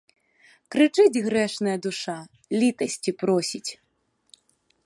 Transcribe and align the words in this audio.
Крычыць 0.75 1.21
грэшная 1.27 1.77
душа, 1.85 2.17
літасці 2.63 3.11
просіць. 3.21 3.67